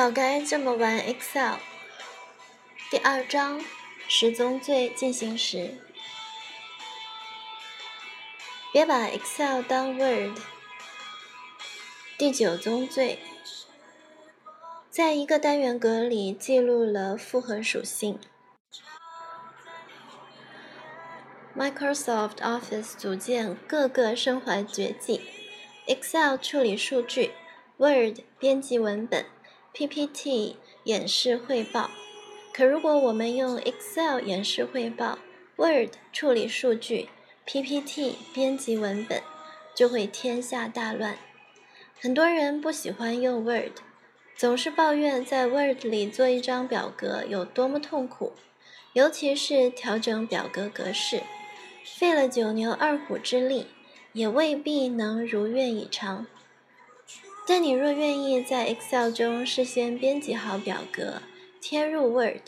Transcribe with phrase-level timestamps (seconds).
[0.00, 1.56] 早该这么玩 Excel。
[2.90, 3.62] 第二章
[4.08, 5.74] 十宗罪进行时，
[8.72, 10.38] 别把 Excel 当 Word。
[12.16, 13.18] 第九宗罪，
[14.88, 18.18] 在一个单元格里记录了复合属性。
[21.54, 25.20] Microsoft Office 组件各个身怀绝技
[25.86, 27.34] ，Excel 处理数据
[27.76, 29.26] ，Word 编辑文本。
[29.72, 31.90] PPT 演示汇报，
[32.52, 35.18] 可如果我们用 Excel 演示汇报
[35.56, 37.08] ，Word 处理数据
[37.46, 39.22] ，PPT 编辑文本，
[39.74, 41.16] 就会天下大乱。
[42.00, 43.78] 很多人不喜欢用 Word，
[44.36, 48.32] 总是抱怨在 Word 里做一张表格有多么痛苦，
[48.92, 51.22] 尤其是调整表格格式，
[51.84, 53.68] 费了九牛二虎之力，
[54.12, 56.26] 也未必能如愿以偿。
[57.46, 61.22] 但你若愿意在 Excel 中事先编辑好表格，
[61.60, 62.42] 贴入 Word，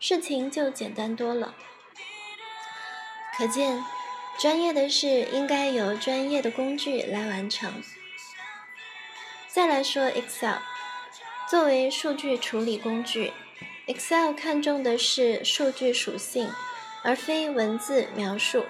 [0.00, 1.54] 事情就简单多了。
[3.36, 3.82] 可见，
[4.38, 7.82] 专业的事应该由专业的工具来完成。
[9.48, 10.58] 再来说 Excel，
[11.48, 13.32] 作为数据处理工具
[13.86, 16.50] ，Excel 看重的是数据属性，
[17.04, 18.64] 而非文字描述。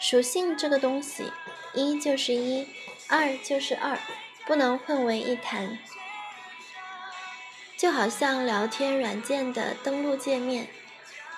[0.00, 1.30] 属性这个东西，
[1.74, 2.66] 一就是一，
[3.08, 3.96] 二就是二。
[4.46, 5.78] 不能混为一谈，
[7.78, 10.68] 就好像聊天软件的登录界面，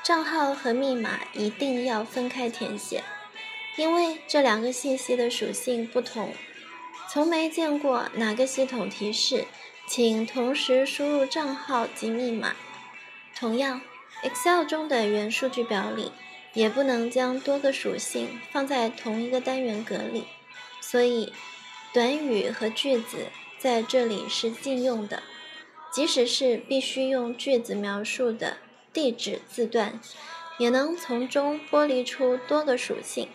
[0.02, 3.04] 账号和密码一定要分开填写，
[3.76, 6.34] 因为这两个信息的属性不同。
[7.08, 9.44] 从没见过哪个系统提示，
[9.86, 12.56] 请同时输入账号及密码。
[13.36, 13.80] 同样
[14.22, 16.10] ，Excel 中的元数据表里
[16.54, 20.24] 也不能将多个属性放在同一个单元格里，
[20.80, 21.32] 所以。
[21.96, 25.22] 短语和句子在这里是禁用的，
[25.90, 28.58] 即使是必须用句子描述的
[28.92, 29.98] 地址字段，
[30.58, 33.30] 也能从中剥离出多个属性，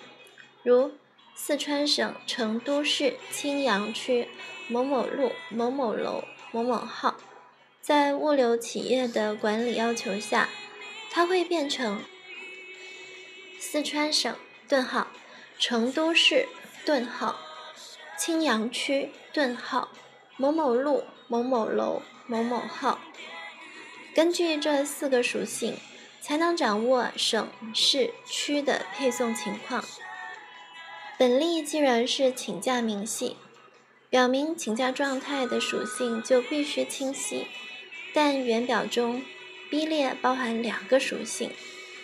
[0.61, 0.91] 如
[1.33, 4.27] 四川省成都市青羊区
[4.67, 7.17] 某某路某某楼某某号。
[7.81, 10.47] 在物流企业的管理要求下，
[11.09, 12.03] 它会变成
[13.57, 14.35] 四川省
[14.67, 15.07] 顿号
[15.57, 16.47] 成都市
[16.85, 17.39] 顿号。
[18.23, 19.89] 青羊区顿号
[20.37, 22.99] 某某路某某楼某某号，
[24.13, 25.75] 根据这四个属性，
[26.21, 29.83] 才能掌握省市区的配送情况。
[31.17, 33.37] 本例既然是请假明细，
[34.07, 37.47] 表明请假状态的属性就必须清晰。
[38.13, 39.23] 但原表中
[39.71, 41.49] B 列包含两个属性，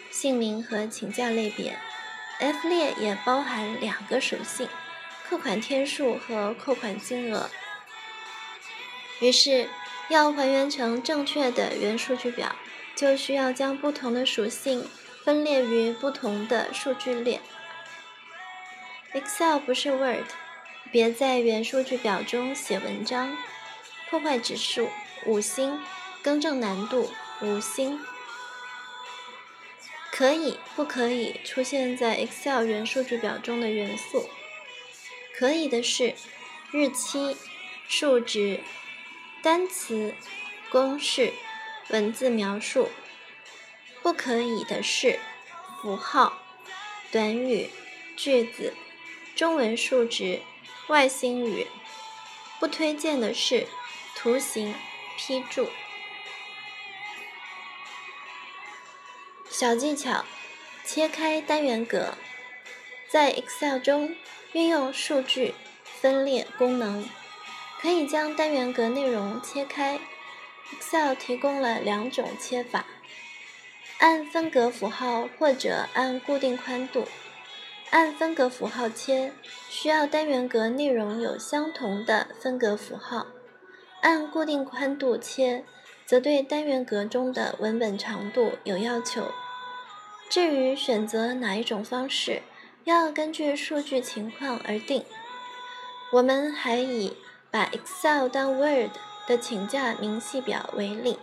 [0.10, 1.78] 姓名和请假类别
[2.40, 4.68] ；F 列也包含两个属性。
[5.30, 7.50] 扣款天数和扣款金额。
[9.20, 9.68] 于是，
[10.10, 12.56] 要还原成正确的原数据表，
[12.96, 14.90] 就需要将不同的属性
[15.24, 17.42] 分列于不同的数据列。
[19.14, 20.28] Excel 不是 Word，
[20.92, 23.36] 别在原数据表中写文章。
[24.10, 24.90] 破坏指数
[25.26, 25.82] 五星，
[26.22, 27.12] 更正难度
[27.42, 28.00] 五星。
[30.12, 34.30] 可以不可以出现在 Excel 元数据表中的元素？
[35.38, 36.16] 可以的是
[36.72, 37.38] 日期、
[37.88, 38.60] 数值、
[39.44, 40.16] 单词、
[40.72, 41.32] 公式、
[41.90, 42.90] 文字描述；
[44.02, 45.20] 不可以的是
[45.80, 46.42] 符号、
[47.12, 47.70] 短语、
[48.16, 48.74] 句子、
[49.36, 50.42] 中文数值、
[50.88, 51.68] 外星语；
[52.60, 53.68] 不推荐的是
[54.16, 54.74] 图形、
[55.20, 55.70] 批注。
[59.52, 60.26] 小技巧：
[60.84, 62.18] 切开单元格，
[63.08, 64.16] 在 Excel 中。
[64.58, 65.54] 运用数据
[66.02, 67.08] 分裂功能，
[67.80, 70.00] 可以将单元格内容切开。
[70.72, 72.88] Excel 提供了两种切法：
[74.00, 77.06] 按分隔符号或者按固定宽度。
[77.92, 79.32] 按分隔符号切，
[79.70, 83.28] 需要单元格内容有相同的分隔符号；
[84.02, 85.66] 按固定宽度切，
[86.04, 89.32] 则对单元格中的文本长度有要求。
[90.28, 92.42] 至于选择哪一种方式，
[92.88, 95.04] 要根据数据情况而定。
[96.14, 97.18] 我们还以
[97.52, 98.92] 把 Excel 当 Word
[99.28, 101.20] 的请假明细表为例，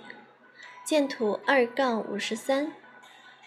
[0.85, 2.71] 见图二杠五十三，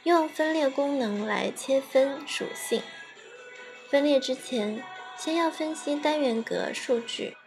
[0.02, 2.82] 用分列功能来切分属性。
[3.88, 4.84] 分列之前，
[5.16, 7.38] 先要分析单元格数据。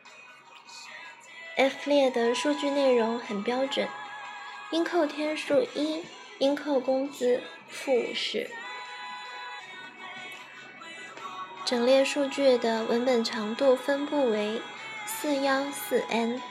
[1.57, 3.89] F 列的数据内容很标准，
[4.71, 6.05] 应扣天数一，
[6.39, 8.49] 应扣工资负五十。
[11.71, 14.61] 整列数据的文本长度分布为
[15.07, 16.43] 四幺四 n，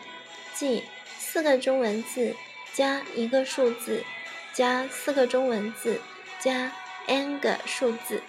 [0.53, 0.85] 即
[1.17, 2.37] 四个中文字
[2.71, 4.05] 加一个数字
[4.53, 5.99] 加四个中文字
[6.39, 6.71] 加
[7.05, 8.23] n 个数字，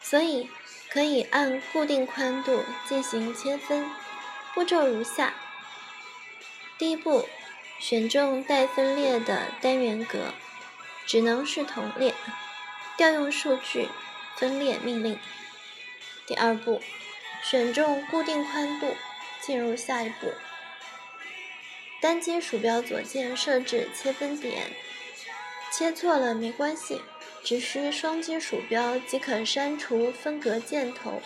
[0.00, 0.48] 所以
[0.88, 3.90] 可以按固定宽度进行切分。
[4.54, 5.34] 步骤如下：
[6.78, 7.28] 第一步，
[7.80, 10.32] 选中待分裂的单元格，
[11.06, 12.14] 只能是同列，
[12.96, 13.88] 调用数据
[14.36, 15.18] 分裂命令。
[16.26, 16.80] 第二步，
[17.42, 18.96] 选中固定宽度，
[19.40, 20.32] 进入下一步。
[22.00, 24.72] 单击鼠标左键设置切分点，
[25.70, 27.02] 切错了没关系，
[27.42, 31.22] 只需双击鼠标即可删除分隔箭头。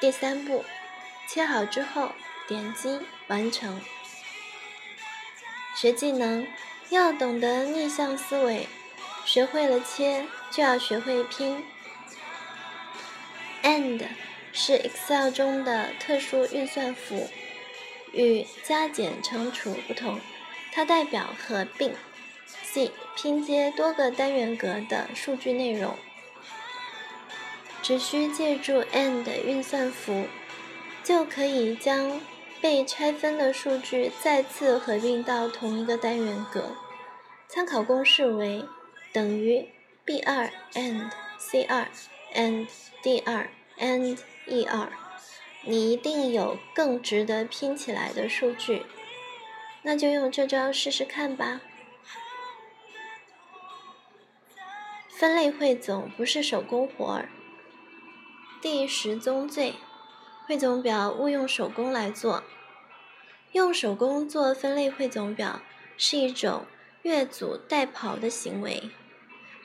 [0.00, 0.64] 第三步，
[1.28, 2.12] 切好之后
[2.46, 3.80] 点击完成。
[5.76, 6.46] 学技能
[6.90, 8.68] 要懂得逆向思维，
[9.24, 11.64] 学会了切就要学会拼。
[13.64, 14.04] AND
[14.52, 17.28] 是 Excel 中的特殊运算符。
[18.12, 20.20] 与加减乘除不同，
[20.70, 21.92] 它代表合并，
[22.72, 25.96] 即拼接多个单元格的数据内容。
[27.82, 30.28] 只需借助 AND 运算符，
[31.02, 32.20] 就可以将
[32.60, 36.76] 被拆分的数据再次合并到同一个单元格。
[37.48, 38.64] 参考公式为
[39.12, 39.68] 等于
[40.06, 41.86] B2 AND C2
[42.34, 42.68] AND
[43.02, 43.48] D2
[43.78, 44.88] AND E2。
[45.66, 48.84] 你一定有更值得拼起来的数据，
[49.82, 51.62] 那就用这招试试看吧。
[55.08, 57.30] 分类汇总不是手工活儿。
[58.60, 59.74] 第十宗罪，
[60.46, 62.44] 汇总表误用手工来做。
[63.52, 65.62] 用手工做分类汇总表
[65.96, 66.66] 是一种
[67.02, 68.90] 越俎代庖的行为，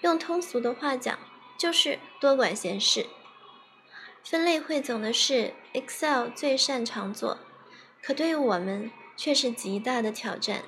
[0.01, 1.19] 用通俗的话讲，
[1.59, 3.07] 就是多管闲事。
[4.23, 7.37] 分类汇总的事，Excel 最擅长做，
[8.01, 10.63] 可对于我们却是极大的挑战。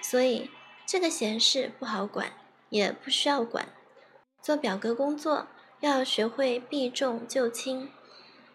[0.00, 0.50] 所以
[0.86, 2.32] 这个闲事不好管，
[2.70, 3.68] 也不需要管。
[4.40, 5.48] 做表格工作
[5.80, 7.90] 要学会避重就轻。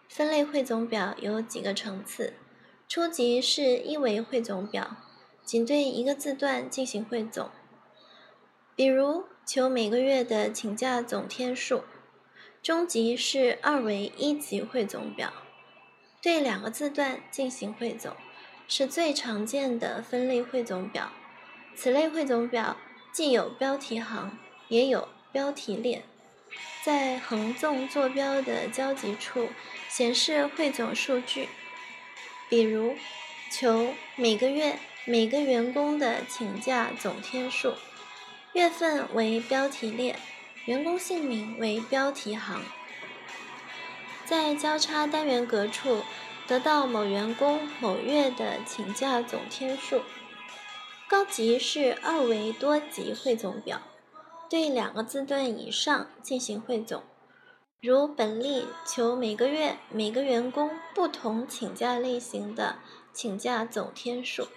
[0.08, 2.34] 分类汇总表有几个层次，
[2.88, 4.96] 初级是一维汇总表，
[5.44, 7.50] 仅对一个字段进行汇总，
[8.74, 11.82] 比如求每个月的请假总天数。
[12.62, 15.32] 中级是二维一级汇总表，
[16.20, 18.14] 对两个字段进行汇总，
[18.68, 21.10] 是最常见的分类汇总表。
[21.74, 22.76] 此类汇总表
[23.10, 26.02] 既有标题行，也有标题列，
[26.84, 29.48] 在横纵坐标的交集处
[29.88, 31.48] 显示汇总数据。
[32.50, 32.94] 比如，
[33.50, 37.72] 求每个月每个员工的请假总天数，
[38.52, 40.16] 月份为标题列。
[40.64, 42.60] 员工姓名为标题行，
[44.26, 46.02] 在交叉单元格处
[46.46, 50.02] 得到某员工某月的请假总天数。
[51.08, 53.80] 高级是二维多级汇总表，
[54.50, 57.02] 对两个字段以上进行汇总。
[57.80, 62.80] 如本例求每个月每个员工不同请假类型的
[63.14, 64.48] 请假总天数。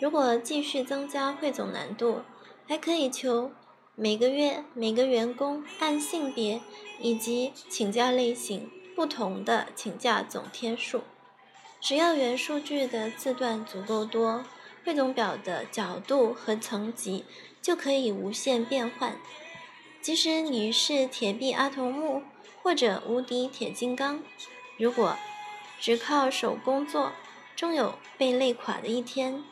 [0.00, 2.22] 如果继续增加汇总难度，
[2.66, 3.52] 还可以求。
[3.96, 6.60] 每个月每个员工按性别
[6.98, 11.02] 以及请假类型不同的请假总天数，
[11.80, 14.44] 只要原数据的字段足够多，
[14.84, 17.24] 汇总表的角度和层级
[17.62, 19.16] 就可以无限变换。
[20.02, 22.22] 即使你是铁臂阿童木
[22.60, 24.22] 或者无敌铁金刚，
[24.76, 25.16] 如果
[25.78, 27.12] 只靠手工作，
[27.54, 29.44] 终有被累垮的一天。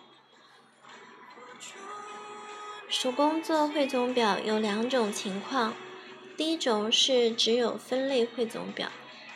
[2.92, 5.72] 手工做汇总表有两种情况，
[6.36, 8.92] 第一种是只有分类汇总表，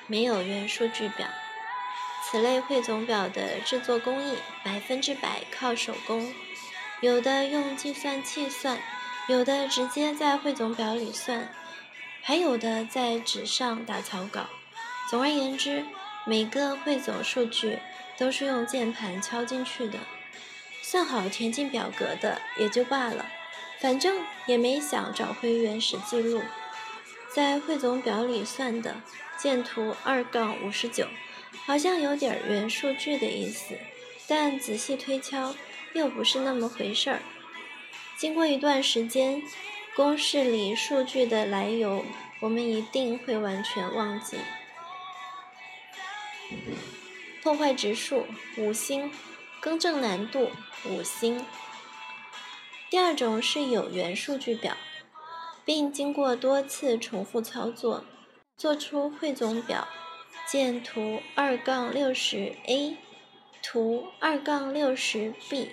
[0.07, 1.27] 没有原数据表。
[2.23, 6.31] 此类汇总表的制作工艺百分之百靠手工，
[7.01, 8.79] 有的用计算器算，
[9.27, 11.51] 有的直接在汇总表里算，
[12.21, 14.51] 还有的在纸上打草稿。
[15.09, 15.87] 总而言之，
[16.27, 17.79] 每个汇总数据
[18.19, 19.99] 都是用键盘敲进去的，
[20.83, 23.25] 算好填进表格的也就罢了。
[23.81, 26.43] 反正也没想找回原始记录，
[27.33, 28.97] 在汇总表里算的
[29.39, 31.07] 见图二杠五十九，
[31.67, 33.77] 好像有点原数据的意思，
[34.27, 35.55] 但仔细推敲
[35.93, 37.21] 又不是那么回事儿。
[38.17, 39.43] 经过一段时间，
[39.95, 42.05] 公式里数据的来由，
[42.41, 44.39] 我们一定会完全忘记。
[47.43, 49.11] 破坏指数五星，
[49.61, 50.51] 更正难度
[50.85, 51.45] 五星。
[52.89, 54.77] 第二种是有源数据表，
[55.65, 58.05] 并经过多次重复操作，
[58.57, 59.89] 做出汇总表，
[60.47, 62.97] 见图二杠六十 A，
[63.61, 65.71] 图二杠六十 b。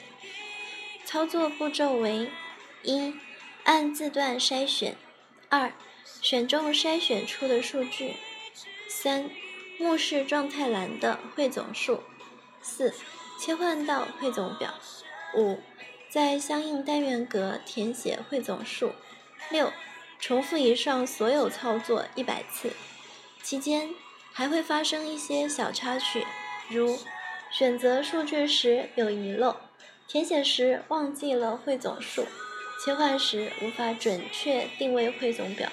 [1.06, 2.32] 操作步骤为：
[2.82, 3.14] 一、
[3.64, 4.94] 按字段筛选；
[5.50, 5.72] 二、
[6.20, 8.16] 选中筛选出的数据；
[8.90, 9.30] 三、
[9.78, 12.00] 目视状态栏的汇总数；
[12.60, 12.92] 四、
[13.40, 14.72] 切换到汇总表；
[15.36, 15.60] 五、
[16.14, 18.90] 在相应单元格填写汇总数；
[19.50, 19.74] 六、
[20.20, 22.72] 重复以上所有操作一百次。
[23.42, 23.90] 期间
[24.32, 26.28] 还会发生一些小插曲，
[26.70, 27.00] 如
[27.52, 29.56] 选择数据时有遗漏，
[30.08, 32.28] 填写时忘记了汇总数，
[32.86, 35.72] 切换时无法准确定位汇总表。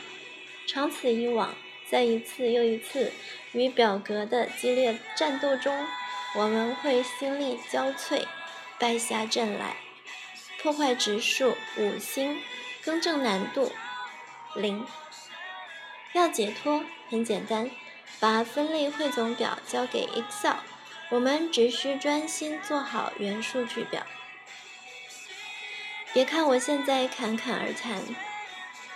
[0.66, 1.54] 长此以往，
[1.86, 3.12] 在一次又一次
[3.52, 5.86] 与表格的激烈战斗中，
[6.34, 8.24] 我们会心力交瘁，
[8.78, 9.76] 败下阵来。
[10.62, 12.38] 破坏指数五星，
[12.84, 13.72] 更正难度
[14.54, 14.86] 零。
[16.12, 16.84] 要解脱。
[17.08, 17.68] 很简单，
[18.20, 20.58] 把分类汇总表交给 Excel，
[21.10, 24.06] 我们只需专心做好原数据表。
[26.12, 28.00] 别看我现在侃侃而谈，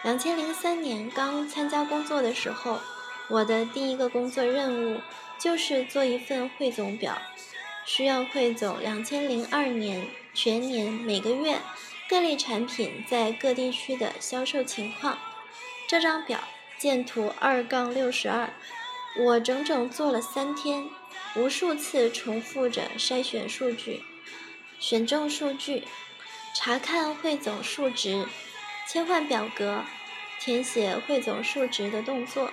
[0.04, 2.80] 两千零三年刚参加工作的时候，
[3.28, 5.00] 我的第一个工作任务
[5.36, 7.20] 就是做一份汇总表，
[7.84, 11.60] 需要汇总两千零二年全年每个月
[12.08, 15.18] 各类产品在各地区的销售情况。
[15.88, 16.40] 这张表。
[16.76, 18.52] 见图二杠六十二，
[19.16, 20.90] 我整整做了三天，
[21.36, 24.02] 无数次重复着筛选数据、
[24.78, 25.84] 选中数据、
[26.54, 28.26] 查看汇总数值、
[28.86, 29.84] 切换表格、
[30.40, 32.50] 填写汇总数值的动作。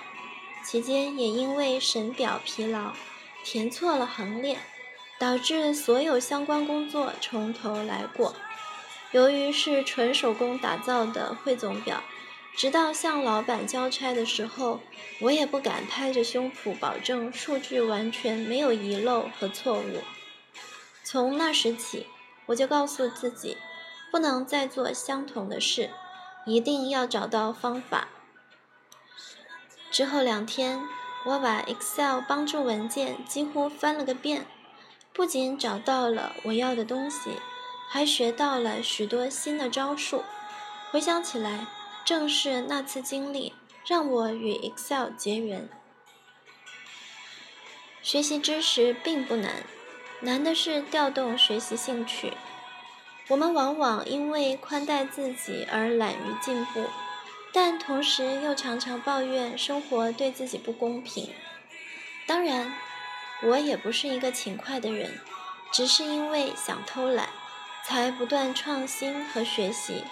[0.64, 2.92] 期间也因为审表疲劳，
[3.44, 4.56] 填错了行列，
[5.22, 8.34] 导致所有相关工作从头来过。
[9.12, 12.02] 由于是纯手工打造的汇总表。
[12.56, 14.80] 直到向老板交差的时候，
[15.20, 20.02] 我也不敢拍着胸脯保证数据完全没有遗漏和错误。
[21.04, 22.08] 从那时起，
[22.46, 23.56] 我就告诉自己，
[24.10, 25.90] 不能再做相同的事，
[26.44, 28.08] 一定要找到方法。
[29.90, 30.82] 之后两天，
[31.24, 34.46] 我把 Excel 帮助文件几乎翻了个遍，
[35.12, 37.32] 不仅找到了我要的东西，
[37.88, 40.24] 还学到了许多新的招数。
[40.90, 41.66] 回想起来，
[42.04, 43.52] 正是那次经历，
[43.86, 45.68] 让我与 Excel 结缘。
[48.02, 49.64] 学习知识并不难，
[50.20, 52.32] 难的是调动学习兴趣。
[53.28, 56.84] 我们往往因为宽待自己而懒于进步，
[57.52, 61.30] 但同时又常常抱怨生活对自己不公平。
[62.26, 62.74] 当然，
[63.42, 65.18] 我也不是一个勤快的人，
[65.72, 67.28] 只是因为想偷懒，
[67.84, 70.04] 才不断创新和学习。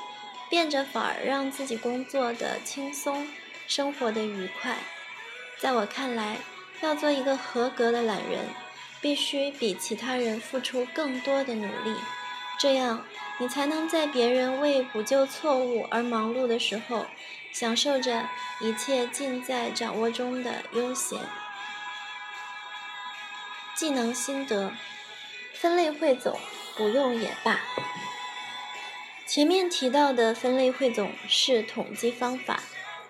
[0.48, 3.28] 变着法儿让自己工作的轻松，
[3.68, 4.78] 生活的愉快。
[5.60, 6.38] 在我看来，
[6.80, 8.40] 要做一个合格的懒人，
[9.00, 11.94] 必须比其他人付出更多的努力，
[12.58, 13.04] 这样
[13.38, 17.06] 你才能在别人为补救错误而忙碌的时候，
[17.52, 18.28] 享受着
[18.60, 21.20] 一切尽在掌握中的悠闲。
[23.80, 24.74] 技能心得：
[25.54, 26.38] 分类汇总
[26.76, 27.62] 不用也罢。
[29.26, 32.62] 前面提到的分类汇总是统计方法，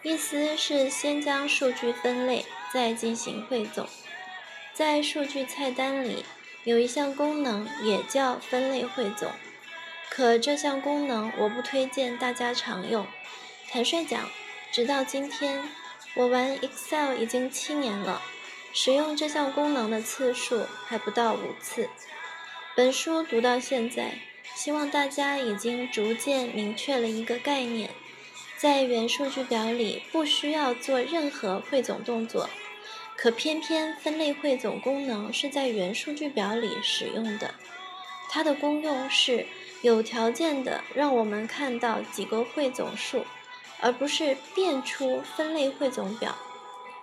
[0.05, 3.89] 意思是先将数据分类，再进行汇总。
[4.73, 6.25] 在数据菜单里
[6.63, 9.29] 有一项功能也叫分类汇总，
[10.09, 13.09] 可这项功能我不推荐大家常用。
[13.69, 14.31] 坦率讲，
[14.71, 15.65] 直到今天，
[16.15, 18.23] 我玩 Excel 已经七年了，
[18.73, 21.89] 使用这项功能的次数还不到五次。
[22.75, 24.15] 本书读到现在。
[24.53, 27.89] 希望大家已经逐渐明确了一个概念，
[28.59, 32.51] 在原数据表里不需要做任何汇总动作，
[33.17, 37.55] 可偏偏分类汇总功能是在原数据表里使用的。
[38.29, 39.47] 它的功用是
[39.81, 43.25] 有条件的让我们看到几个汇总数，
[43.81, 46.37] 而不是变出分类汇总表。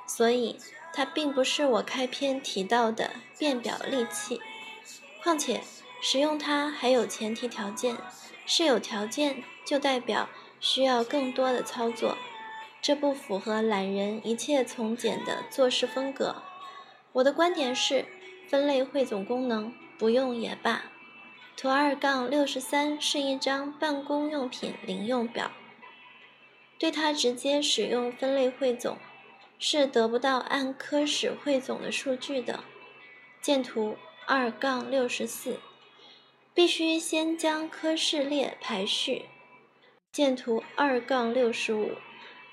[0.05, 0.59] 所以
[0.97, 4.41] 它并不是我开篇提到的变表利器。
[5.21, 5.61] 况且。
[5.99, 7.97] 使用它还有前提条件，
[8.45, 12.15] 是有条件就代表需要更多的操作，
[12.83, 16.43] 这不符合懒人一切从简的做事风格。
[17.13, 18.05] 我的观点是，
[18.47, 20.83] 分类汇总功能不用也罢。
[21.57, 25.51] 图二杠六十三是一张办公用品零用表，
[26.77, 28.99] 对它直接使用分类汇总，
[29.59, 32.63] 是得不到按科室汇总的数据的。
[33.41, 35.59] 见图二杠六十四。
[36.53, 39.25] 必须先将科室列排序，
[40.11, 41.91] 见图二杠六十五，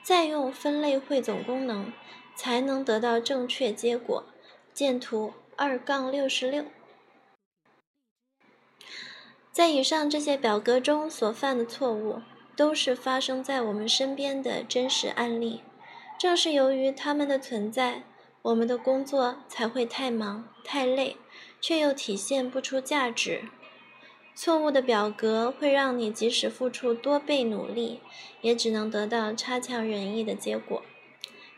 [0.02, 1.90] 再用分类汇总功能，
[2.36, 4.26] 才能得到正确结果。
[4.74, 6.66] 见图二杠六十六。
[9.50, 12.20] 在以上这些表格中所犯的错误，
[12.54, 15.62] 都是发生在我们身边的真实案例。
[16.18, 18.04] 正是由于他们的存在，
[18.42, 21.16] 我们的工作才会太忙太累，
[21.60, 23.42] 却又体现不出价值。
[24.34, 28.00] 错误的表格会让你即使付出多倍努力，
[28.40, 30.82] 也只能得到差强人意的结果。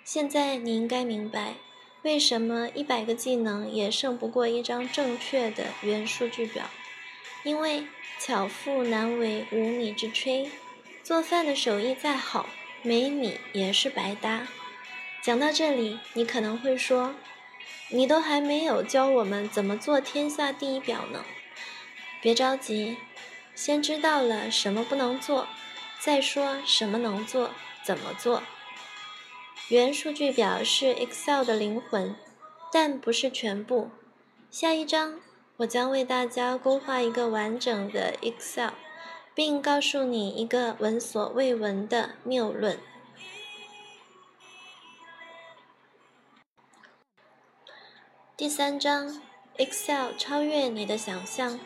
[0.05, 1.55] 现在你应该明白，
[2.03, 6.67] 为什么一百个技能也胜不过一张正确的原数据表。
[7.45, 7.85] 因为
[8.19, 10.49] 巧妇难为无米之炊，
[11.03, 12.47] 做饭的手艺再好，
[12.87, 14.47] 没米也是白搭。
[15.21, 17.17] 讲到这里，你可能会说，
[17.91, 21.25] 你都还没有教我们怎么做天下第一表呢。
[22.23, 22.97] 别着急，
[23.57, 25.49] 先知道了什么不能做，
[25.99, 27.51] 再说什么能做，
[27.83, 28.45] 怎么做。
[29.67, 32.15] 原数据表是 Excel 的灵魂，
[32.73, 33.91] 但不是全部。
[34.49, 35.19] 下一章
[35.57, 38.71] 我将为大家勾画一个完整的 Excel，
[39.37, 42.81] 并告诉你一个闻所未闻的谬论。
[48.35, 49.21] 第三章
[49.59, 51.61] ，Excel 超越你的想象。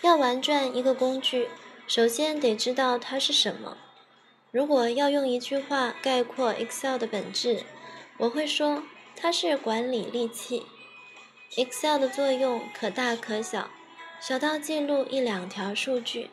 [0.00, 1.50] 要玩转一个工具，
[1.86, 3.76] 首先得知道它是什么。
[4.50, 7.66] 如果要用一句话概括 Excel 的本质，
[8.16, 8.82] 我会说
[9.14, 10.64] 它是管理利器。
[11.56, 13.70] Excel 的作用可大可小，
[14.20, 16.28] 小到记录一两条数据，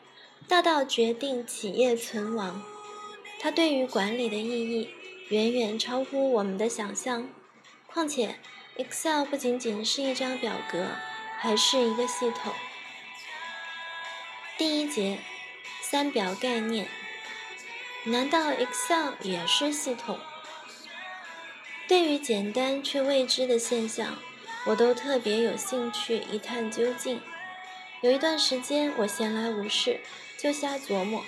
[0.46, 2.62] 大到决定企业存亡。
[3.40, 4.90] 它对于管理的意义
[5.30, 7.26] 远远超乎我们的想象。
[7.86, 8.34] 况且
[8.76, 10.88] ，Excel 不仅仅是一张表格，
[11.38, 12.52] 还是一个系统。
[14.58, 15.20] 第一节，
[15.80, 16.86] 三表概念。
[18.04, 20.18] 难道 Excel 也是系统？
[21.88, 24.18] 对于简单却未知的现象，
[24.66, 27.20] 我都特别有兴趣一探究竟。
[28.00, 30.00] 有一段时间，我闲来无事，
[30.36, 31.22] 就瞎琢磨：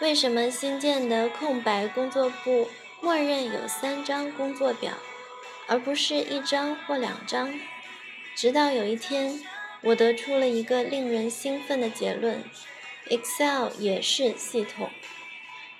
[0.00, 2.68] 为什么新建的空白工作簿
[3.00, 4.92] 默认有三张工作表，
[5.66, 7.58] 而不是一张或两张？
[8.34, 9.40] 直到有一天。
[9.82, 12.42] 我得出了一个令人兴奋的结论
[13.08, 14.90] ：Excel 也是系统。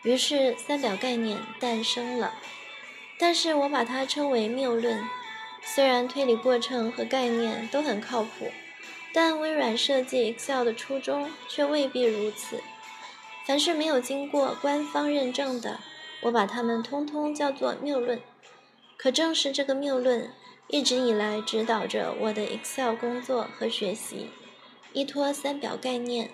[0.02, 2.34] 于是三表概念诞生了。
[3.18, 5.02] 但是我把它称为谬论。
[5.74, 8.50] 虽然推理过程和概念都很靠谱，
[9.12, 12.62] 但微软设计 Excel 的初衷却未必如此。
[13.44, 15.80] 凡是没有经过官方认证的，
[16.22, 18.20] 我把它们通通叫做谬论。
[18.96, 20.30] 可正是这个谬论。
[20.68, 24.30] 一直以来指导着我的 Excel 工作和学习，
[24.92, 26.30] 依托三表概念，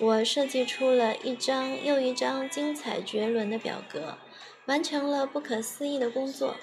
[0.00, 4.16] 我设计出了一张又一张精彩绝伦的表格，
[4.64, 6.56] 完成了不可思议的工作。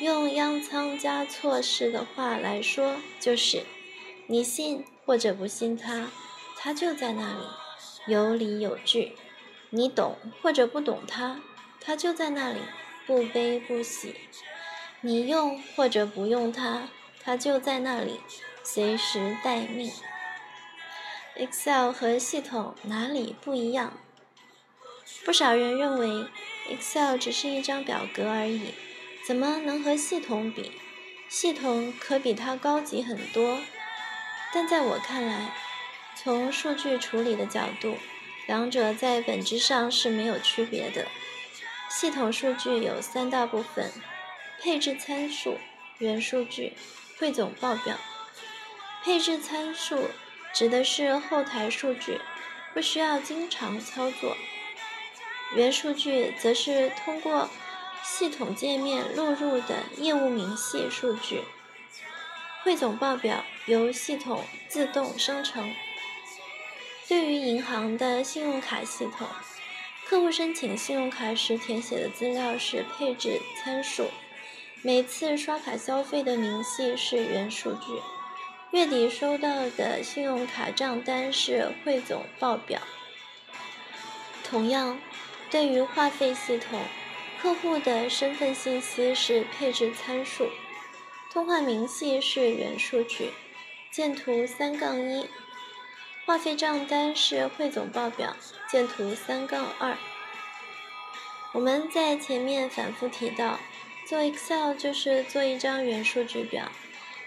[0.00, 3.64] 用央仓加措式的话来说，就是
[4.28, 6.08] 你信或者不信它，
[6.56, 7.44] 它就在那里，
[8.06, 9.12] 有理有据；
[9.68, 11.42] 你懂或者不懂它，
[11.82, 12.60] 它就在那里，
[13.06, 14.14] 不悲不喜。
[15.02, 16.88] 你用或者不用它，
[17.22, 18.20] 它就在那里，
[18.62, 19.92] 随时待命。
[21.36, 23.98] Excel 和系统哪里不一样？
[25.26, 26.26] 不少人认为
[26.70, 28.72] Excel 只是一张表格而已，
[29.30, 30.72] 怎么能和系统比？
[31.28, 33.60] 系统可比它高级很多。
[34.52, 35.54] 但在我看来，
[36.16, 37.96] 从数据处理的角度，
[38.48, 41.06] 两者在本质上是没有区别的。
[41.88, 43.92] 系统数据有三大部分。
[44.60, 45.58] 配置参数、
[45.98, 46.72] 元数据、
[47.20, 47.96] 汇总报表。
[49.04, 50.08] 配置参数
[50.52, 52.20] 指的是后台数据，
[52.74, 54.34] 不需要经常操作；
[55.54, 57.48] 元数据则是通过
[58.02, 61.42] 系统界面录入的业务明细数据。
[62.62, 65.74] 汇总报表由系统自动生成。
[67.08, 69.26] 对于银行的信用卡系统，
[70.06, 74.10] 客户申请信用卡时填写的资料是配置参数。
[74.82, 78.00] 每次刷卡消费的明细是原数据，
[78.70, 82.80] 月底收到的信用卡账单是汇总报表。
[84.44, 85.00] 同样，
[85.50, 86.80] 对于话费系统，
[87.42, 90.50] 客户的身份信息是配置参数，
[91.32, 93.32] 通话明细是原数据，
[93.90, 95.26] 见图三杠一；
[96.26, 98.36] 话费账单是汇总报表，
[98.68, 99.96] 见图三杠二。
[101.52, 103.58] 我们在前面反复提到。
[104.06, 106.72] 做 Excel 就是做一张元数据表，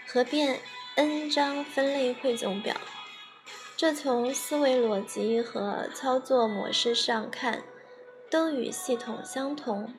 [0.06, 0.60] 合变
[0.96, 2.76] n 张分类汇总表。
[3.78, 7.64] 这从思维逻辑和操作模式上看，
[8.30, 9.94] 都与系统相同。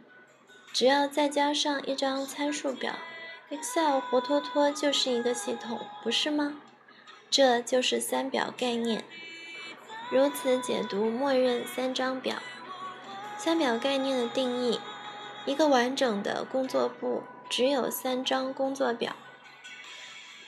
[0.75, 2.97] 只要再加上一张参数表
[3.49, 6.57] ，Excel 活脱脱就是一个系统，不是吗？
[7.31, 9.05] 这就是三表概念。
[10.11, 12.43] 如此解读默认三张表。
[13.39, 14.81] 三表概念的定义：
[15.47, 19.15] 一个完整的工作簿只有三张工作表。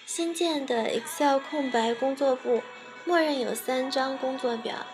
[0.04, 2.62] 新建的 Excel 空白工作簿
[3.04, 4.84] 默认有三张工作表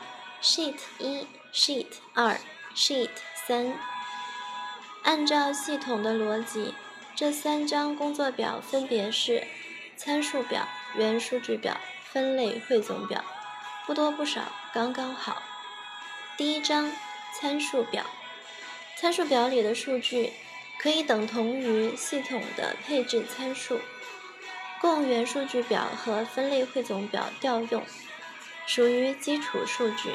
[0.43, 2.39] ：Sheet 一、Sheet 二、
[2.75, 3.09] Sheet
[3.47, 3.73] 三。
[5.03, 6.75] 按照系统的逻辑，
[7.15, 9.47] 这三张工作表分别是
[9.97, 13.25] 参数表、原数据表、分类汇总表，
[13.87, 15.43] 不多不少，刚刚好。
[16.37, 16.91] 第一张
[17.39, 18.07] 参数表，
[18.97, 20.33] 参数表里的数据
[20.79, 23.81] 可以等同于系统的配置参数。
[24.81, 27.85] 供原数据表和分类汇总表调用，
[28.67, 30.15] 属于基础数据，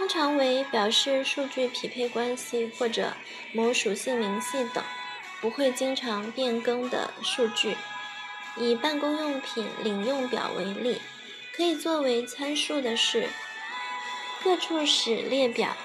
[0.00, 3.12] 通常为表示数据匹配关系或者
[3.52, 4.82] 某属性明细等，
[5.42, 7.76] 不会经常变更的数据。
[8.56, 11.02] 以办公用品领用表为例，
[11.52, 13.28] 可以作为参数的是
[14.42, 15.76] 各处使列表、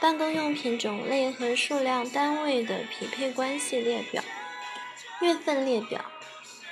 [0.00, 4.22] 办公用品种类和数量单位的匹配关系列表、
[5.20, 6.04] 月份列表。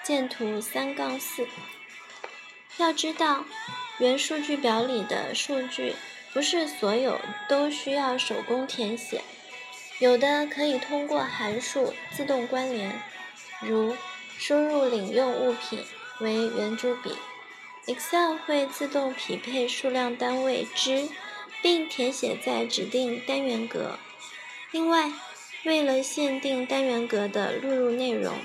[0.05, 1.49] 见图三杠四。
[2.77, 3.45] 要知道，
[3.99, 5.97] 原数据表里的数据
[6.33, 9.23] 不是所有都需要手工填写，
[9.99, 13.01] 有的可以通过函数自动关联，
[13.61, 13.97] 如
[14.39, 15.85] 输入领用物品
[16.21, 17.17] 为圆珠笔
[17.87, 21.09] ，Excel 会自动匹配数量单位之，
[21.61, 23.99] 并填写在指定单元格。
[24.71, 25.11] 另外，
[25.65, 28.39] 为了限定单元格的录入内容。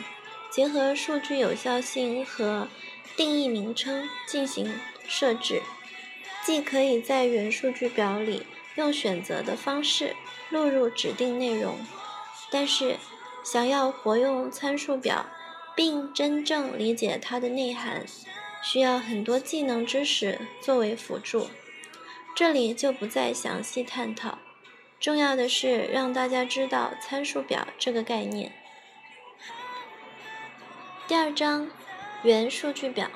[0.52, 2.70] 结合数据有效性和
[3.18, 5.62] 定义名称进行设置，
[6.46, 10.16] 既可以在原数据表里用选择的方式
[10.52, 11.80] 录入指定内容，
[12.52, 12.98] 但是
[13.44, 15.26] 想要活用参数表
[15.76, 18.06] 并真正理解它的内涵，
[18.62, 21.50] 需要很多技能知识作为辅助，
[22.36, 24.38] 这里就不再详细探讨。
[25.00, 28.52] 重要的是让大家知道参数表这个概念。
[31.08, 31.72] 第二章，
[32.22, 33.10] 元数据表。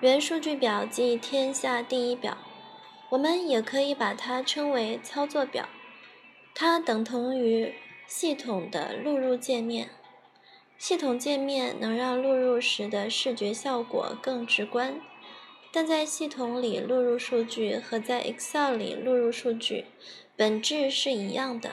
[0.00, 2.38] 原数据表即天下第一表，
[3.08, 5.68] 我们也可以把它称为操作表。
[6.54, 7.74] 它等同于
[8.06, 9.90] 系统的录入界面。
[10.76, 15.00] 系统界面能让录入时的视觉效果更直观，
[15.72, 19.86] 但在系统里录入数据和在 Excel 里录入数据
[20.36, 21.72] 本质是一样的，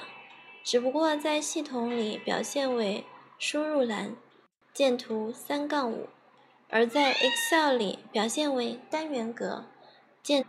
[0.63, 3.03] 只不过在系统里表现为
[3.37, 4.15] 输入栏。
[4.73, 6.09] 见图三杠五，
[6.69, 9.65] 而在 Excel 里表现为单元格。
[10.21, 10.45] 见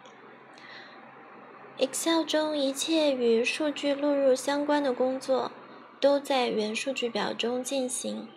[1.79, 5.52] Excel 中一切与数据录入相关的工作
[6.00, 8.29] 都在原数据表中进行。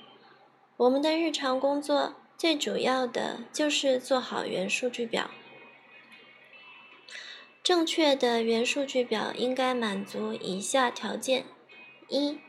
[0.76, 5.30] 我们的日常工作最主要的就是做好原数据表。
[7.62, 11.46] 正确的原数据表应该满足以下条件：
[12.08, 12.40] 一、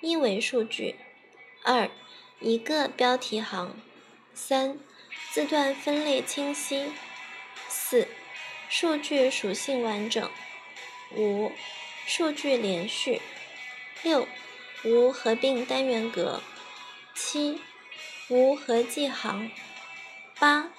[0.00, 0.96] 一维数据；
[1.62, 1.90] 二、
[2.40, 3.76] 一个标题行，
[4.34, 4.78] 三
[5.30, 6.92] 字段分类清晰，
[7.68, 8.08] 四
[8.68, 10.28] 数据属性完整，
[11.14, 11.52] 五
[12.06, 13.22] 数据连续，
[14.02, 14.26] 六
[14.84, 16.42] 无合并单元格，
[17.14, 17.60] 七
[18.28, 19.50] 无合计行，
[20.38, 20.70] 八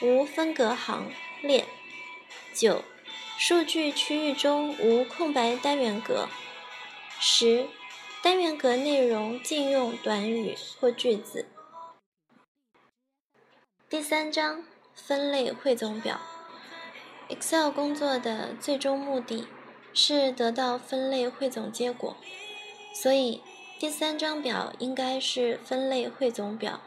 [0.00, 1.10] 无分隔行
[1.42, 1.64] 列，
[2.54, 2.84] 九
[3.38, 6.28] 数据区域中无空白单元格，
[7.18, 7.66] 十。
[8.20, 11.46] 单元格内容禁用短语或句子。
[13.90, 16.20] 第三章分类汇总表。
[17.28, 19.48] Excel 工作的最终目的
[19.94, 22.14] 是得到分类汇总结果，
[22.92, 23.40] 所以
[23.78, 26.82] 第三张表应该是分类汇总表。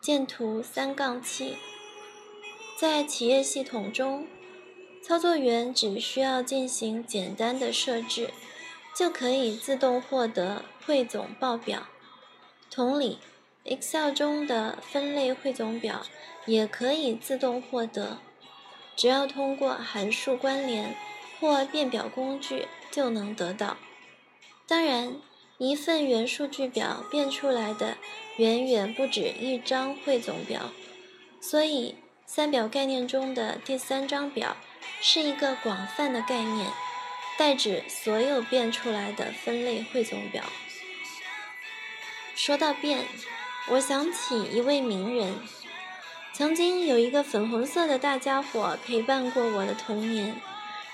[0.00, 1.58] 见图三杠七。
[2.80, 4.26] 在企业系统中，
[5.02, 8.30] 操作员只需要进行简单的设置。
[8.96, 11.86] 就可以自动获得汇总报表。
[12.68, 13.18] 同理
[13.68, 16.06] ，Excel 中的分类汇总表
[16.46, 18.18] 也可以自动获得，
[18.96, 20.96] 只要通过函数关联
[21.38, 23.76] 或变表工具就能得到。
[24.66, 25.16] 当然，
[25.58, 27.96] 一份原数据表变出来的
[28.38, 30.72] 远远不止一张汇总表，
[31.40, 34.56] 所以三表概念中的第三张表
[35.00, 36.70] 是一个广泛的概念。
[37.38, 40.42] 代指所有变出来的分类汇总表。
[42.34, 43.04] 说到变，
[43.70, 45.34] 我想起一位名人，
[46.32, 50.40] 曾经有一个粉红色的大家伙陪伴过我的童年。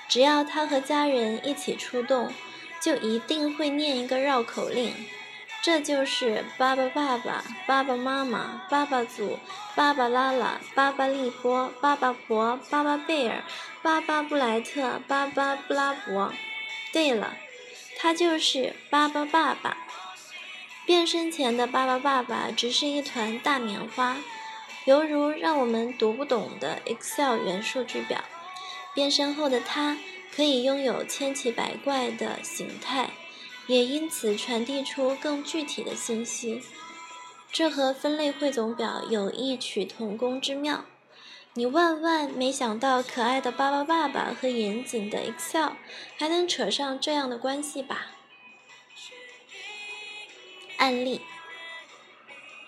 [0.09, 2.31] 只要他和家人一起出动，
[2.81, 4.93] 就一定会念一个绕口令。
[5.63, 9.39] 这就是巴巴爸爸、巴巴妈妈、巴巴祖、
[9.73, 13.41] 巴巴拉拉、巴巴利波、巴巴婆、巴巴贝尔、
[13.81, 16.31] 巴巴布莱特、巴巴布拉伯。
[16.91, 17.37] 对了，
[17.97, 19.77] 他就是巴巴爸爸。
[20.85, 24.17] 变身前的巴巴爸爸只是一团大棉花，
[24.85, 28.23] 犹如让我们读不懂的 Excel 元数据表。
[28.93, 29.97] 变身后的他
[30.33, 33.09] 可以拥有千奇百怪的形态。
[33.67, 36.61] 也因此传递出更具体的信息，
[37.51, 40.85] 这和分类汇总表有异曲同工之妙。
[41.55, 45.71] 你万万没想到，可爱的巴巴爸爸和严谨的 Excel
[46.15, 48.11] 还能扯上这样的关系吧？
[50.77, 51.21] 案例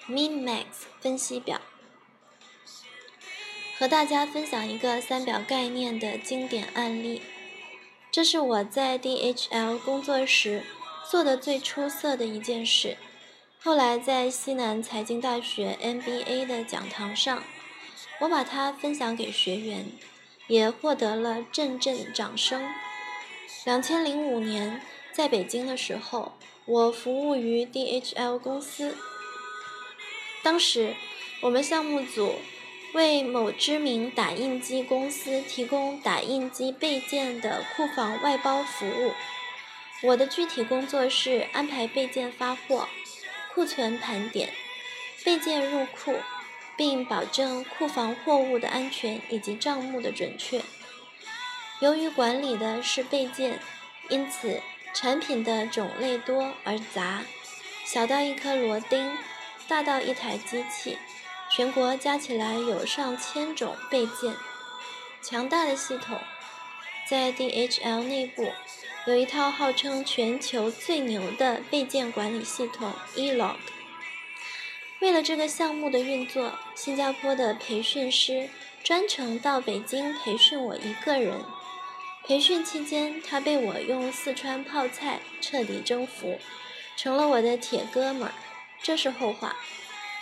[0.08, 0.66] ：Min-Max
[1.00, 1.62] 分析表，
[3.78, 7.22] 和大家分享一个三表概念的经典案例。
[8.12, 10.64] 这是我在 DHL 工作时。
[11.10, 12.98] 做的最出色的一件事，
[13.64, 17.44] 后来在西南财经大学 MBA 的讲堂上，
[18.20, 19.86] 我把它分享给学员，
[20.48, 22.70] 也获得了阵阵掌声。
[23.64, 24.82] 两千零五年
[25.18, 28.96] 在北京的时候，我服务于 DHL 公司，
[30.44, 30.94] 当时
[31.42, 32.36] 我们项目组
[32.94, 39.14] 为某知名打印机公司提供打印机备件的库房外包服务。
[40.04, 42.88] 我的具体工作是安排备件发货、
[43.56, 44.54] 库存盘点、
[45.26, 46.20] 备件入库，
[46.78, 50.62] 并保证库房货物的安全以及账目的准确。
[51.80, 53.60] 由于管理的是备件，
[54.10, 54.62] 因此
[55.00, 57.22] 产品的种类多而杂，
[57.86, 59.16] 小到一颗螺钉，
[59.68, 60.98] 大到一台机器，
[61.52, 64.34] 全国加起来有上千种备件。
[65.22, 66.20] 强大的系统
[67.08, 68.52] 在 DHL 内部。
[69.06, 73.56] 有一套号称全球最牛的备件管理系统 eLog。
[75.00, 78.50] 为了这个项目的运作，新加坡的培训师
[78.84, 81.40] 专程到北京培训我一个人。
[82.28, 86.38] 培训期间，他被我用四川泡菜彻底征服，
[86.98, 88.34] 成了我的铁哥们儿。
[88.84, 89.56] 这是后话。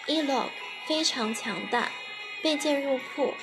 [0.06, 0.50] eLog
[0.88, 1.92] 非常强大，
[2.44, 3.34] 备件入库、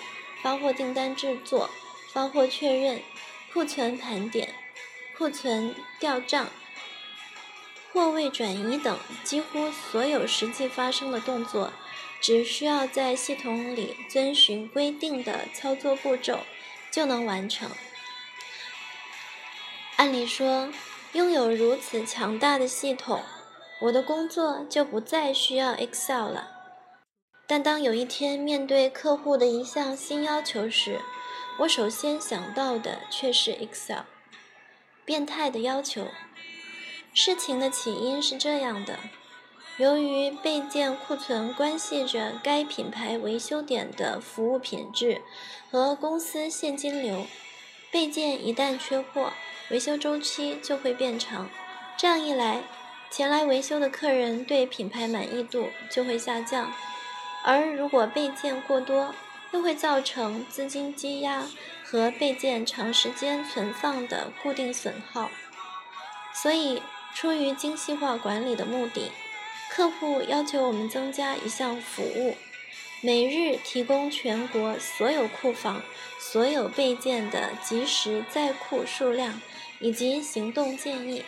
[0.45, 1.71] 发货订单制作、
[2.13, 3.03] 发货确认、
[3.53, 4.55] 库存盘点。
[5.19, 6.49] 库存调账、
[7.93, 11.73] 货位转移等几乎所有实际发生的动作，
[12.21, 16.47] 只需要在系统里遵循规定的操作步骤
[16.93, 17.69] 就能完成。
[20.03, 20.69] 按理说，
[21.13, 23.23] 拥有如此强大的系统，
[23.83, 26.51] 我的工作就不再需要 Excel 了。
[27.47, 31.01] 但当有一天面对客户的一项新要求时，
[31.61, 34.01] 我首先想到的却是 Excel。
[35.05, 36.09] 变态的要求。
[37.15, 38.99] 事情的起因是这样的：
[39.77, 45.23] 由于备件库存关系着该品牌维修点的服务品质
[45.71, 47.25] 和公司现金流，
[47.93, 49.33] 备件一旦缺货，
[49.71, 51.49] 维修周期就会变长。
[51.97, 52.63] 这样一来，
[53.11, 56.73] 前来维修的客人对品牌满意度就会下降，
[57.45, 59.15] 而如果备件过多，
[59.53, 61.45] 又会造成资金积压。
[61.85, 65.31] 和备件长时间存放的固定损耗，
[66.33, 66.83] 所以
[67.15, 69.13] 出于精细化管理的目的，
[69.69, 72.35] 客户要求我们增加一项服务：
[73.05, 75.83] 每日提供全国所有库房
[76.19, 79.41] 所有备件的及时在库数量
[79.81, 81.25] 以及行动建议。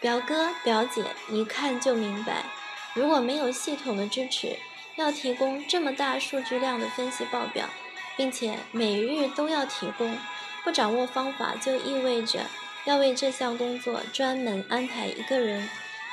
[0.00, 2.44] 表哥表姐一看就明白，
[2.92, 4.56] 如果没有系统的支持，
[4.96, 7.70] 要提供这么大数据量的分析报表。
[8.16, 10.16] 并且每日都要提供，
[10.64, 12.46] 不掌握方法就意味着
[12.86, 15.68] 要为这项工作专门安排一个人，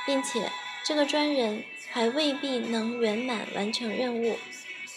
[0.06, 0.52] 并且
[0.84, 4.38] 这个专人还未必能圆满完成任务。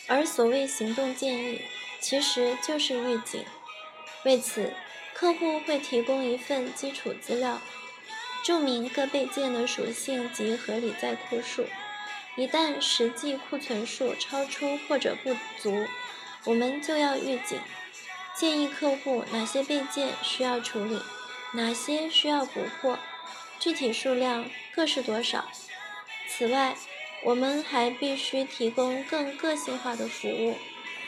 [0.08, 1.62] 而所谓行动建议，
[2.00, 3.44] 其实就是预警。
[4.24, 4.72] 为此，
[5.14, 7.60] 客户会提供一份基础资料，
[8.44, 11.66] 注明各备件的属性及合理在库数。
[12.36, 15.86] 一旦实际库存数超出或者不足，
[16.44, 17.58] 我们就要预警，
[18.36, 21.00] 建议客户哪些备件需要处理，
[21.54, 22.98] 哪些需要补货，
[23.58, 25.48] 具体数量各是多少。
[26.28, 26.76] 此外，
[27.26, 30.54] 我们还必须提供更个性化的服务，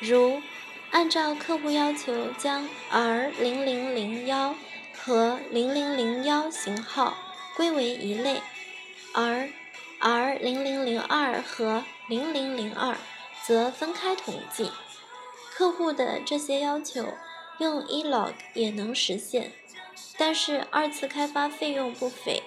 [0.01, 0.43] 如
[0.91, 4.57] 按照客户要求将 R 零零零幺
[4.93, 7.17] 和零零零幺型号
[7.57, 8.43] 归为一类，
[9.15, 9.49] 而
[10.01, 12.97] R 零零零二和零零零二
[13.45, 14.73] 则分开统计。
[15.55, 17.15] 客户的这些要求
[17.61, 19.53] 用 eLog 也能实现，
[20.17, 22.43] 但是二次开发费用不菲，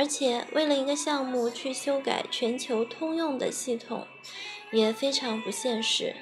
[0.00, 4.06] 而且为了一个项目去修改全球通用的系统，
[4.72, 6.16] 也非常不现实。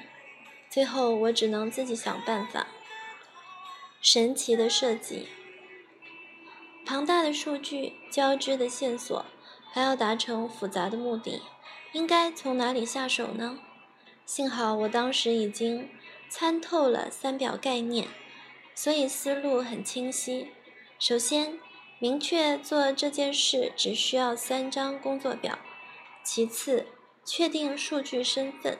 [0.69, 2.67] 最后我只能自己想办法。
[4.01, 5.29] 神奇的设计，
[6.85, 9.25] 庞大的数据、交织的线索，
[9.71, 11.41] 还要达成复杂的目的，
[11.93, 13.59] 应该从哪里下手呢？
[14.25, 15.87] 幸好我当时已经
[16.27, 18.09] 参透了三表概念，
[18.75, 20.49] 所以思路很清晰。
[20.99, 21.57] 首先，
[21.99, 25.59] 明确做这件事只需要三张工作表；
[26.23, 26.87] 其次，
[27.25, 28.77] 确定数据身份，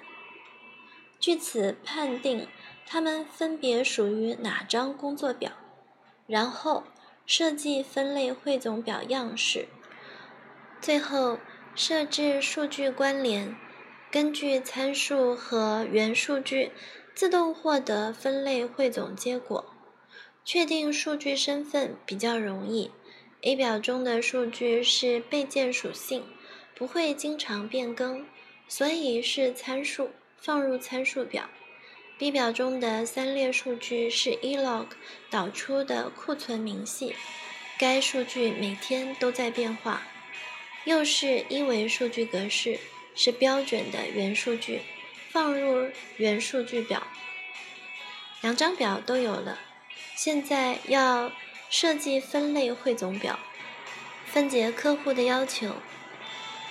[1.19, 2.47] 据此判定。
[2.91, 5.51] 它们分别属于哪张工作表？
[6.25, 6.85] 然后
[7.23, 9.67] 设计分类汇总表样式，
[10.81, 11.37] 最后
[11.75, 13.55] 设置数据关联，
[14.09, 16.71] 根据参数和原数据
[17.13, 19.75] 自动获得分类汇总结果。
[20.43, 22.89] 确定数据身份比较容易
[23.41, 26.23] ，A 表中的数据是备件属性，
[26.75, 28.25] 不会经常变更，
[28.67, 31.49] 所以是参数，放入参数表。
[32.17, 34.87] B 表中的三列数据是 e-log
[35.29, 37.15] 导出的库存明细，
[37.77, 40.05] 该数据每天都在变化，
[40.83, 42.77] 又是一维数据格式，
[43.15, 44.81] 是标准的元数据，
[45.29, 47.07] 放入元数据表。
[48.41, 49.57] 两张表都有了，
[50.15, 51.31] 现在要
[51.69, 53.39] 设计分类汇总表，
[54.25, 55.75] 分解客户的要求。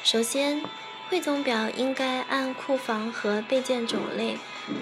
[0.03, 0.63] 首先。
[1.11, 4.37] 汇总表应该按库房和备件种类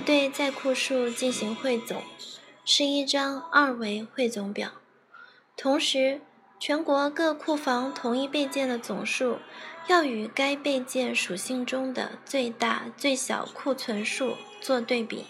[0.04, 2.02] 对在库数进行汇总，
[2.64, 4.72] 是一张二维汇总表。
[5.56, 6.20] 同时，
[6.58, 9.38] 全国各库房同一备件的总数
[9.86, 15.26] 要与该备件属性中的最大、最小库存数做对比。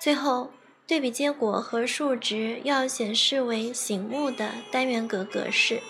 [0.00, 0.50] 最后，
[0.92, 5.80] 对比结果和数值要显示为醒目的单元格格式，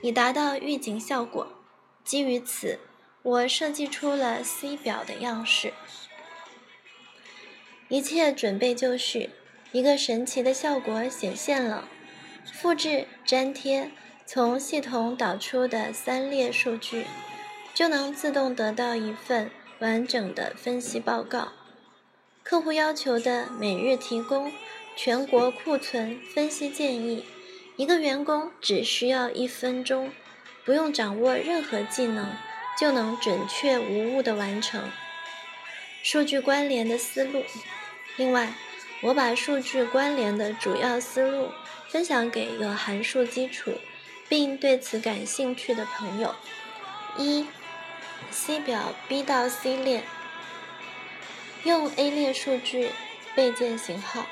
[0.00, 1.52] 以达到预警效果。
[2.02, 2.78] 基于此。
[3.22, 5.74] 我设计出了 C 表的样式，
[7.88, 9.28] 一切准备就绪，
[9.70, 11.86] 一个神奇的效果显现了：
[12.50, 13.90] 复制粘贴
[14.24, 17.04] 从系统导出的三列数据，
[17.74, 21.57] 就能自动得到一份完整的分析报告。
[22.48, 24.50] 客户要求的每日提供
[24.96, 27.26] 全国库存分析建议，
[27.76, 30.10] 一个员工只需要一分钟，
[30.64, 32.34] 不用掌握任何技能。
[32.78, 34.88] 就能准确无误地完成
[36.04, 37.42] 数据关联的思路。
[38.16, 38.54] 另外，
[39.02, 41.50] 我把数据关联的主要思路
[41.88, 43.72] 分享给有函数基础
[44.28, 46.36] 并对此感兴趣的朋友。
[47.16, 47.48] 一
[48.30, 50.04] ，C 表 B 到 C 列，
[51.64, 52.90] 用 A 列数据
[53.34, 54.26] 备件型号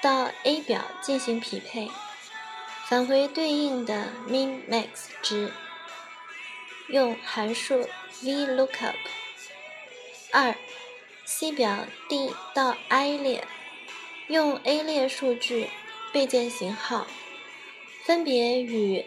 [0.00, 1.90] 到 A 表进行匹配，
[2.86, 4.86] 返回对应的 min-max
[5.22, 5.52] 值。
[6.88, 7.88] 用函数
[8.22, 8.94] VLOOKUP。
[10.32, 10.54] 二
[11.24, 13.46] ，C 表 D 到 I 列，
[14.28, 15.70] 用 A 列数据
[16.12, 17.06] 备件型号，
[18.04, 19.04] 分别与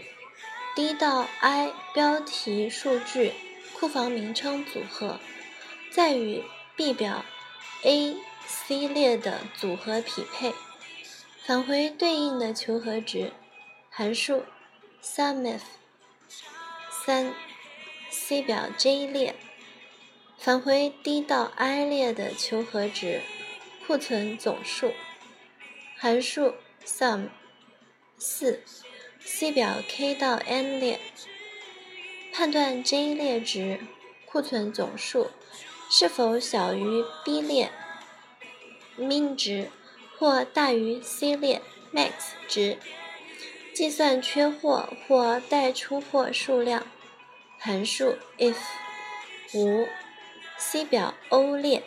[0.76, 3.34] D 到 I 标题数据
[3.74, 5.20] 库房名称组合，
[5.92, 6.44] 再与
[6.76, 7.26] B 表
[7.88, 10.54] A、C 列的组合匹配，
[11.46, 13.32] 返回对应的求和值，
[13.90, 14.44] 函数
[15.02, 15.62] SUMIF。
[17.06, 17.34] 三。
[18.10, 19.36] C 表 J 列
[20.38, 23.22] 返回 D 到 I 列的求和值，
[23.86, 24.94] 库存总数，
[25.96, 27.30] 函数 sum。
[28.18, 28.64] 四
[29.20, 31.00] C 表 K 到 N 列
[32.34, 33.80] 判断 J 列值
[34.26, 35.32] 库存总数
[35.90, 37.72] 是否小于 B 列
[38.98, 39.70] min 值
[40.18, 41.62] 或大于 C 列
[41.94, 42.12] max
[42.48, 42.78] 值，
[43.74, 46.86] 计算缺货或待出货数量。
[47.60, 48.56] 函数 if
[49.54, 49.88] 五
[50.58, 51.84] C 表 O 列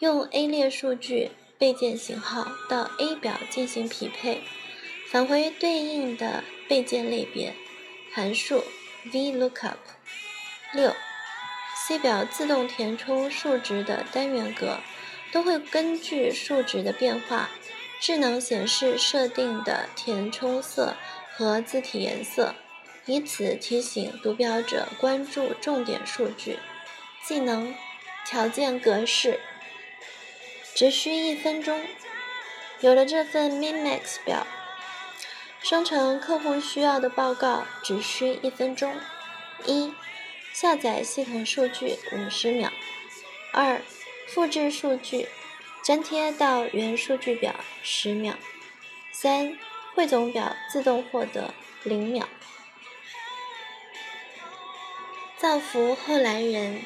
[0.00, 4.42] 用 A 列数据备件型号到 A 表进行匹配，
[5.06, 7.54] 返回对应的备件类别，
[8.12, 8.64] 函数
[9.12, 9.76] VLOOKUP
[10.72, 10.94] 六
[11.92, 14.78] C 表自动填充数值的单元格
[15.30, 17.50] 都会根据数值的变化，
[18.00, 20.96] 智能显示设定的填充色
[21.36, 22.54] 和字体颜色。
[23.04, 26.58] 以此提醒读表者关注重点数据。
[27.22, 27.74] 技能
[28.24, 29.38] 条件格式
[30.74, 31.78] 只需一分钟。
[32.80, 34.46] 有了这份 Min-Max 表，
[35.60, 38.94] 生成客户需要的报告只需一分钟。
[39.66, 39.92] 一、
[40.52, 42.72] 下载系统数据五十秒。
[43.52, 43.82] 二、
[44.28, 45.28] 复制数据
[45.84, 48.34] 粘贴到原数据表十秒。
[49.10, 49.58] 三、
[49.94, 52.28] 汇总表自动获得零秒。
[55.36, 56.80] 造福后来人。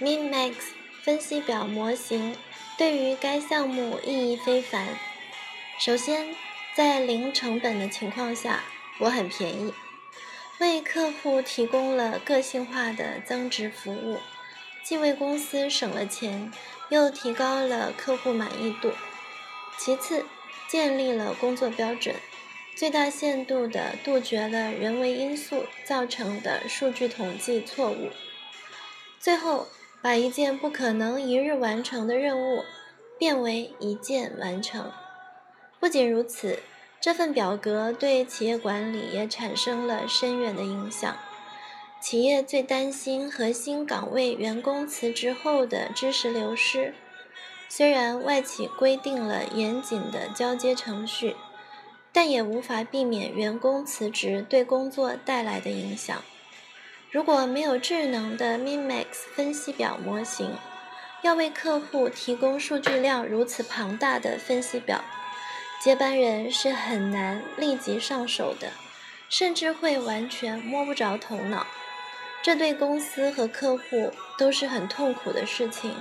[0.00, 0.54] Min-Max
[1.02, 2.34] 分析表模型
[2.78, 4.98] 对于该项目意义非凡。
[5.78, 6.34] 首先，
[6.74, 8.64] 在零成本的情况下，
[8.98, 9.74] 我很便宜，
[10.60, 14.18] 为客户提供了个性化的增值服务，
[14.84, 16.52] 既为公司省了钱，
[16.90, 18.92] 又提高了客户满意度。
[19.78, 20.26] 其次，
[20.68, 22.14] 建立了工作标准。
[22.76, 28.10] 最大限度地杜绝了人为因素造成的数据统计错误，
[29.18, 29.66] 最后
[30.02, 32.64] 把一件不可能一日完成的任务
[33.18, 34.92] 变为一件完成。
[35.78, 36.60] 不仅如此，
[37.00, 41.16] 这份表格对企业管理也产生了深远的影响。
[42.00, 46.94] 企业最担心核心岗位员工辞职后的知识流失，
[47.68, 51.36] 虽然外企规定了严谨的交接程序。
[52.12, 56.20] 但也无法避免员工辞职对工作带来的影响。
[57.12, 60.56] 如果没有智能的 Min-Max 分析表模型，
[61.22, 65.04] 要为客户提供数据量如此庞大的分析表，
[65.80, 68.72] 接班人是很难立即上手的，
[69.28, 71.66] 甚至会完全摸不着头脑。
[72.42, 75.96] 这对公司和客户都是很痛苦的事情，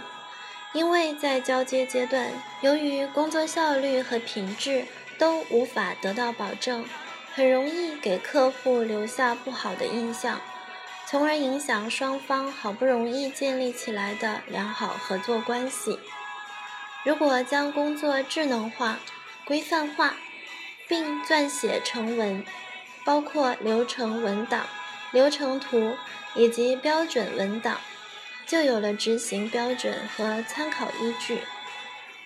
[0.74, 4.86] 因为在交接阶段，由于工作效率和品质。
[5.20, 6.86] 都无法得到保证，
[7.34, 10.40] 很容易给客户留下不好的印象，
[11.06, 16.00] 从而影响双方好不容易建立起来的良好合作关系。
[17.04, 18.98] 如果将工作智能化、
[19.50, 20.16] 规范化，
[20.88, 22.46] 并撰写成文，
[23.04, 24.68] 包括流程文档、
[25.12, 25.98] 流程图
[26.36, 27.82] 以及标准文档，
[28.46, 31.40] 就有了执行标准和参考依据。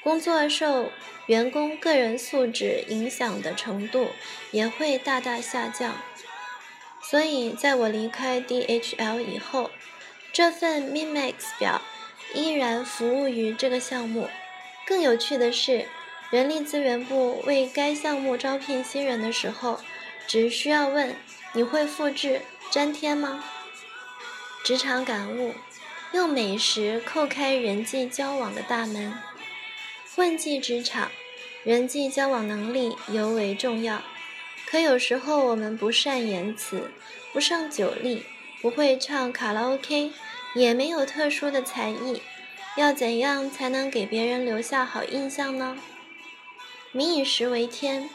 [0.04, 0.92] 工作受
[1.28, 4.10] 员工个人素质影响的程度
[4.52, 5.96] 也会大大下降。
[7.02, 9.72] 所以，在我离开 DHL 以后，
[10.34, 11.82] 这份 Mimax 表
[12.34, 14.30] 依然服务于这个项目。
[14.86, 15.88] 更有趣的是，
[16.34, 19.80] 人力资源部为该项目招聘新人的时候，
[20.26, 21.16] 只需要问
[21.54, 23.44] ：“你会复制粘贴吗？”
[24.66, 25.54] 职场感悟：
[26.12, 29.14] 用美食叩开人际交往的大门。
[30.16, 31.12] 混迹职场，
[31.64, 34.02] 人际交往能力尤为重要。
[34.66, 36.90] 可有时候我们不善言辞，
[37.32, 38.26] 不胜酒力，
[38.60, 40.12] 不会唱卡拉 OK，
[40.56, 42.24] 也没有特殊的才艺，
[42.76, 45.78] 要怎样才能给别人留下好印象呢？
[46.96, 48.08] 民以食为天，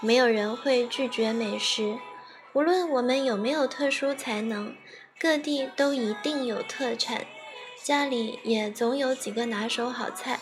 [0.00, 1.98] 没有人会拒绝美食。
[2.54, 4.74] 无论我们有没有特殊才能，
[5.20, 7.26] 各地都一定有特产，
[7.84, 10.40] 家里也总有几个拿手好菜。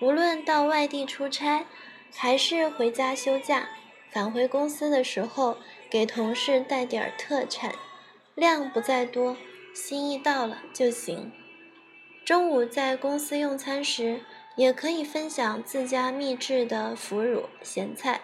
[0.00, 1.66] 无论到外地出差，
[2.12, 3.68] 还是回家休假，
[4.10, 5.56] 返回公司的时候，
[5.88, 7.76] 给同事带点儿特产，
[8.34, 9.36] 量不在多，
[9.72, 11.30] 心意到了就行。
[12.24, 14.20] 中午在公司用餐时，
[14.60, 18.20] 也可以分享自家秘制的腐乳咸菜。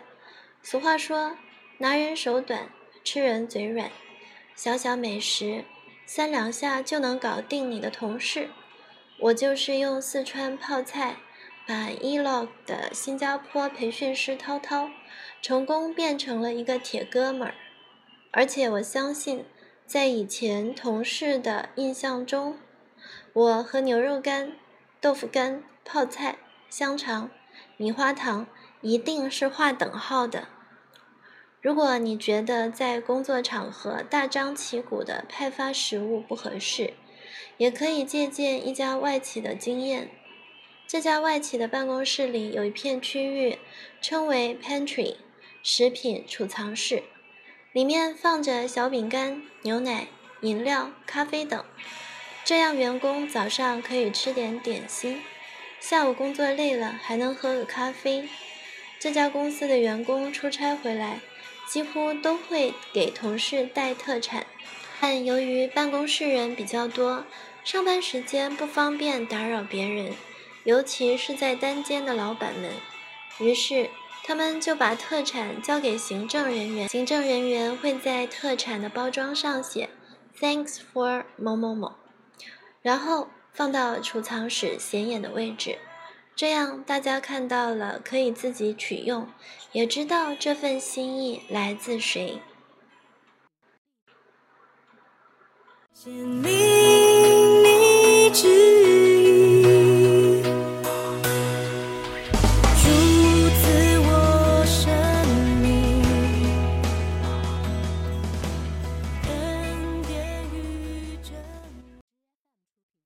[0.63, 1.35] 俗话说，
[1.79, 2.69] 拿人手短，
[3.03, 3.91] 吃人嘴软，
[4.55, 5.65] 小小美食，
[6.05, 8.51] 三两下就能搞定你的同事。
[9.19, 11.17] 我就是用四川泡菜。
[11.67, 14.89] 把 Elog 的新加坡培训师涛涛
[15.43, 17.55] 成功变成了一个铁哥们儿，
[18.31, 19.45] 而且我相信，
[19.85, 22.57] 在以前同事的印象中，
[23.33, 24.53] 我和牛肉干、
[25.01, 26.37] 豆腐干、泡菜、
[26.69, 27.31] 香肠、
[27.77, 28.49] 米花糖
[28.81, 30.49] 一定是划等号的。
[31.63, 36.95] 如果你觉得在工作场合大张旗鼓的派发食物不合适，
[37.57, 40.11] 也可以借鉴一家外企的经验。
[40.87, 43.59] 这家外企的办公室里有一片区域，
[44.01, 45.17] 称为 pantry，
[45.63, 47.03] 食品储藏室，
[47.73, 50.07] 里面放着小饼干、牛奶、
[50.43, 51.65] 饮料、咖啡等，
[52.45, 55.21] 这样员工早上可以吃点点心，
[55.81, 58.29] 下午工作累了还能喝个咖啡。
[58.99, 61.21] 这家公司的员工出差回来，
[61.69, 64.47] 几乎都会给同事带特产，
[65.01, 67.25] 但由于办公室人比较多，
[67.63, 70.13] 上班时间不方便打扰别人。
[70.65, 72.73] 尤其是在单间的老板们，
[73.39, 73.89] 于是
[74.25, 79.91] 他们就把特产交给行政人员，行政人员会在特产的包装上写
[80.41, 81.93] “Thanks for 某某某”，
[82.83, 85.79] 然后放到储藏室显眼的位置。
[86.37, 89.27] 这样大家看到了可以自己取用
[89.73, 92.43] 也知道这份心意来自谁。